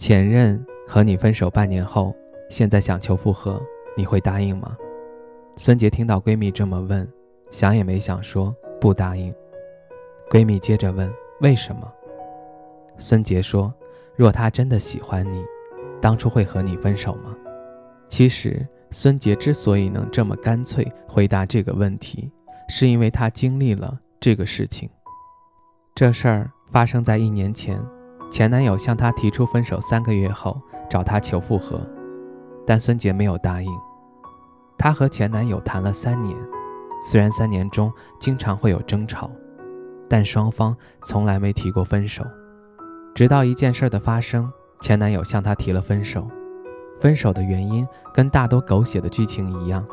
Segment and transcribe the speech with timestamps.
[0.00, 2.16] 前任和你分手半年后，
[2.48, 3.60] 现在想求复合，
[3.94, 4.74] 你会答应吗？
[5.58, 7.06] 孙杰听到闺蜜这么问，
[7.50, 9.30] 想也没想说不答应。
[10.30, 11.82] 闺蜜接着问为什么？
[12.96, 13.70] 孙杰说：
[14.16, 15.44] 若他真的喜欢你，
[16.00, 17.36] 当初会和你分手吗？
[18.08, 22.32] 其实，孙杰之所以能这么干脆回答这个问题，
[22.70, 24.88] 是因为他经历了这个事情。
[25.94, 27.78] 这事儿发生在一年前。
[28.30, 31.80] 前男友向她提出分手三个月后，找她求复合，
[32.66, 33.70] 但孙杰没有答应。
[34.78, 36.36] 她和前男友谈了三年，
[37.02, 39.30] 虽然三年中经常会有争吵，
[40.08, 42.24] 但双方从来没提过分手。
[43.14, 46.26] 直到一件事的发生，前男友向她提了分手。
[47.00, 49.84] 分手的原因跟大多狗血的剧情一样，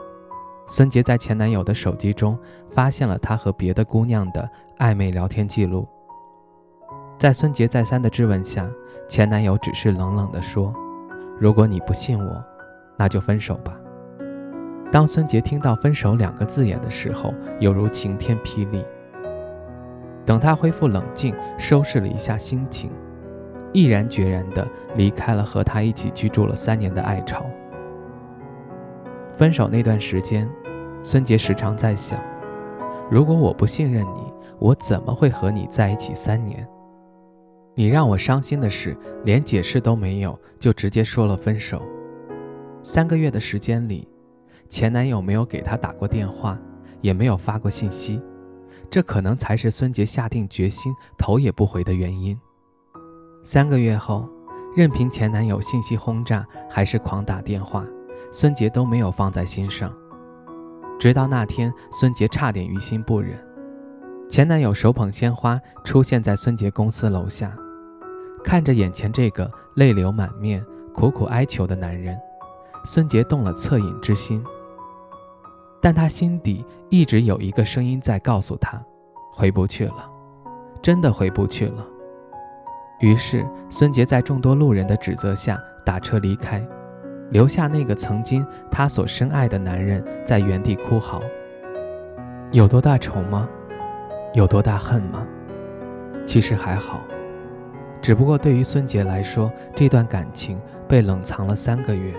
[0.68, 2.38] 孙杰在前男友的手机中
[2.70, 5.88] 发现了他和别的姑娘的暧昧聊天记录。
[7.18, 8.70] 在孙杰再三的质问下，
[9.08, 10.72] 前男友只是冷冷地说
[11.40, 12.44] ：“如果你不信我，
[12.96, 13.76] 那就分手吧。”
[14.92, 18.86] 当孙杰听到“分手”两个字眼的时候，犹如晴天霹雳。
[20.28, 22.92] 等他恢复冷静，收拾了一下心情，
[23.74, 27.44] 毅然决然地离开了和他一起居住了三年的爱巢。
[29.34, 30.48] 分手那段时间，
[31.02, 32.20] 孙杰时常在想：
[33.10, 36.68] 如果我不信任你，我怎么会和你在一起三年？
[37.80, 41.80] 你让我伤心的是，连解释都没有就直接说了分手。
[42.82, 44.10] 三个月的时间里，
[44.68, 46.60] 前男友没有给她打过电话，
[47.02, 48.20] 也没有发过信息，
[48.90, 52.36] 这可能才是孙杰下定决心头也不回的原因。
[53.44, 54.28] 三个月后，
[54.76, 57.86] 任凭前男友信息轰炸还是狂打电话，
[58.32, 59.96] 孙杰都没有放在心上。
[61.00, 63.38] 直到那天，孙杰差点于心不忍，
[64.28, 67.56] 前男友手捧鲜花出现在孙杰公司楼下。
[68.44, 72.18] 看着眼前这个泪流满面、苦苦哀求的男人，
[72.86, 74.44] 孙杰动了恻隐之心。
[75.80, 78.82] 但他心底一直有一个声音在告诉他，
[79.32, 80.10] 回不去了，
[80.82, 81.86] 真的回不去了。
[83.00, 86.66] 于是，孙杰在众多路人的指责下打车离开，
[87.30, 91.22] 留下那个曾经他所深爱的男人在原地哭嚎。
[92.52, 93.48] 有多大仇吗？
[94.34, 95.26] 有多大恨吗？
[96.26, 97.02] 其实还好。
[98.02, 102.14] 只不过对于孙杰来说，这段感情被冷藏了三个月。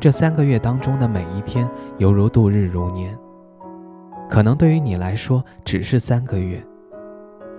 [0.00, 1.68] 这三个月当中的每一天，
[1.98, 3.16] 犹如度日如年。
[4.28, 6.62] 可能对于你来说只是三个月，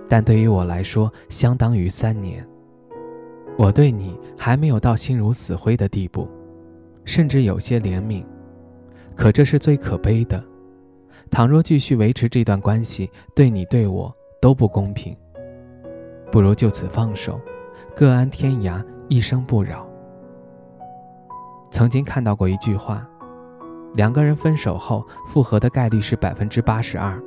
[0.08, 2.46] 但对于我来说，相当于三年。
[3.56, 6.28] 我对你还没有到心如死灰的地步，
[7.04, 8.24] 甚至有些怜悯。
[9.16, 10.42] 可这是最可悲的。
[11.30, 15.16] 倘若继续维持这段关系，对你对我都不公平。
[16.30, 17.40] 不如就此放手，
[17.94, 19.86] 各安天涯，一生不扰。
[21.70, 23.06] 曾经看到过一句话：
[23.94, 27.20] 两个人分手后复合的概率是百分之八十二，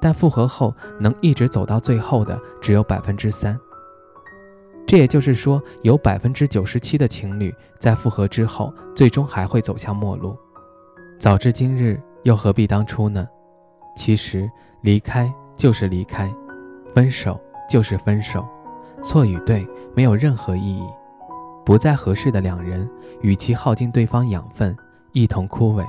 [0.00, 3.58] 但复合后能一直走到最后的只有百分之三。
[4.86, 10.36] 这也就是说，有百分之九十七的情侣在复合之后，最终还会走向陌路。
[11.18, 13.26] 早知今日，又何必当初呢？
[13.96, 14.50] 其实，
[14.82, 16.32] 离开就是离开，
[16.92, 17.40] 分手。
[17.68, 18.46] 就是分手，
[19.02, 20.86] 错与对没有任何意义。
[21.64, 22.88] 不再合适的两人，
[23.20, 24.76] 与其耗尽对方养分，
[25.12, 25.86] 一同枯萎，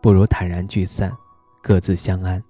[0.00, 1.12] 不如坦然聚散，
[1.62, 2.42] 各自相安。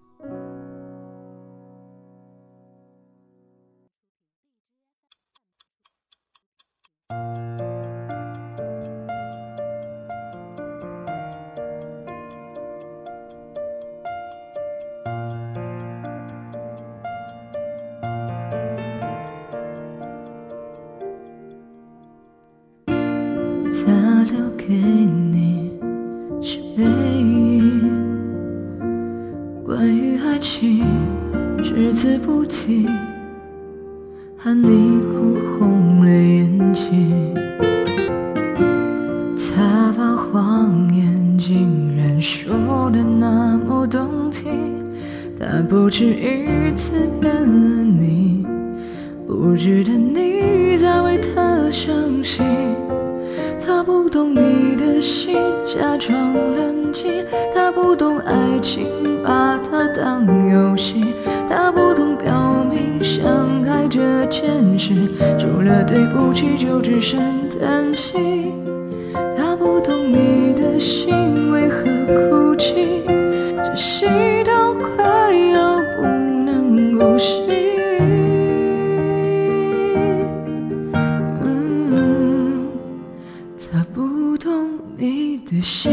[23.85, 23.93] 他
[24.33, 25.71] 留给你
[26.41, 27.93] 是背影，
[29.63, 30.83] 关于爱情
[31.63, 32.89] 只字不提，
[34.37, 37.35] 喊你哭红了眼睛。
[39.37, 44.75] 他把谎言竟然说的那么动听，
[45.39, 48.47] 他不止一次骗了你。
[49.27, 52.45] 不不值得你再为他伤心。
[53.87, 57.25] 不懂你的心，假装冷静。
[57.55, 58.89] 他不懂爱情，
[59.25, 61.15] 把它当游戏。
[61.49, 64.93] 他不懂表明相爱这件事，
[65.39, 68.66] 除了对不起就只剩叹息。
[84.57, 85.93] 懂你的心。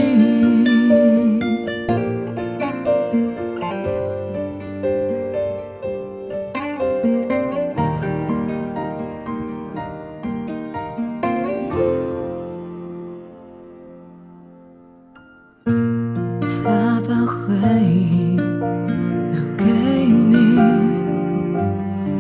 [16.46, 20.56] 他把回忆留给你，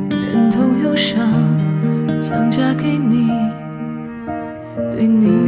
[0.09, 1.25] 忍痛忧伤，
[2.21, 3.29] 想嫁给你，
[4.91, 5.42] 对你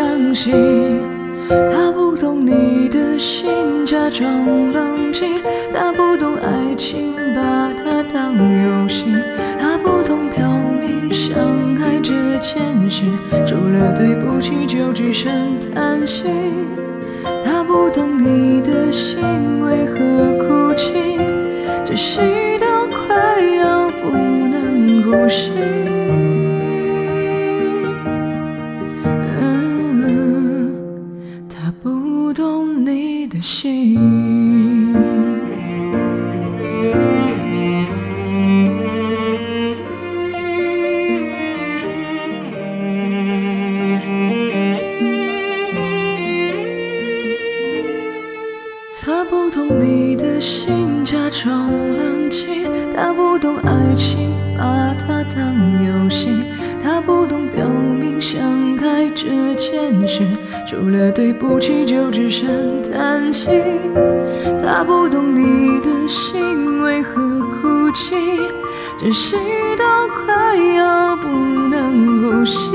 [0.00, 1.02] 他伤心。
[1.48, 5.42] 他不懂你的心，假装冷静。
[5.74, 9.04] 他不懂爱情，把它当游戏。
[9.58, 10.48] 他不懂表
[10.80, 11.36] 明相
[11.82, 13.04] 爱这件事，
[13.46, 15.30] 除了对不起就只剩
[15.74, 16.24] 叹息。
[17.44, 19.20] 他不懂你的心
[19.60, 19.98] 为何
[20.38, 21.18] 哭泣，
[21.84, 22.20] 窒息
[22.58, 25.89] 到快要不能呼吸。
[33.40, 33.98] 心。
[49.02, 52.68] 他不懂你的心，假装冷静。
[52.94, 55.54] 他不懂爱情，把它当
[55.84, 56.28] 游戏。
[56.82, 58.69] 他不懂表明相
[59.14, 60.22] 这件事，
[60.66, 63.50] 除了对不起就只剩叹息。
[64.62, 68.14] 他不懂你的心为何哭泣，
[68.98, 69.36] 窒息
[69.76, 72.72] 到快要不能呼吸。